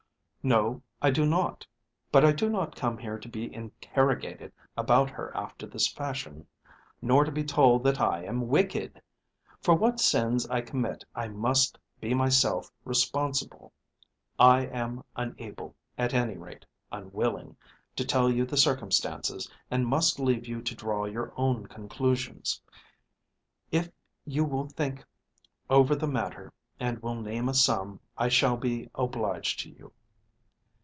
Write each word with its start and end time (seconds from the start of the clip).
"No, 0.43 0.81
I 1.03 1.11
do 1.11 1.23
not. 1.27 1.67
But 2.11 2.25
I 2.25 2.31
do 2.31 2.49
not 2.49 2.75
come 2.75 2.97
here 2.97 3.19
to 3.19 3.29
be 3.29 3.53
interrogated 3.53 4.51
about 4.75 5.11
her 5.11 5.31
after 5.37 5.67
this 5.67 5.87
fashion, 5.87 6.47
nor 6.99 7.23
to 7.23 7.31
be 7.31 7.43
told 7.43 7.83
that 7.83 8.01
I 8.01 8.23
am 8.23 8.47
wicked. 8.47 9.03
For 9.61 9.75
what 9.75 9.99
sins 9.99 10.47
I 10.49 10.61
commit 10.61 11.05
I 11.13 11.27
must 11.27 11.77
be 11.99 12.15
myself 12.15 12.71
responsible. 12.85 13.71
I 14.39 14.65
am 14.65 15.03
unable, 15.15 15.75
at 15.95 16.11
any 16.11 16.37
rate 16.37 16.65
unwilling, 16.91 17.55
to 17.95 18.03
tell 18.03 18.27
you 18.27 18.43
the 18.43 18.57
circumstances, 18.57 19.47
and 19.69 19.85
must 19.85 20.17
leave 20.19 20.47
you 20.47 20.63
to 20.63 20.73
draw 20.73 21.05
your 21.05 21.31
own 21.37 21.67
conclusions. 21.67 22.59
If 23.71 23.91
you 24.25 24.43
will 24.45 24.67
think 24.69 25.03
over 25.69 25.95
the 25.95 26.07
matter, 26.07 26.51
and 26.79 26.97
will 27.03 27.21
name 27.21 27.47
a 27.47 27.53
sum, 27.53 27.99
I 28.17 28.27
shall 28.29 28.57
be 28.57 28.89
obliged 28.95 29.59
to 29.59 29.69
you." 29.69 29.93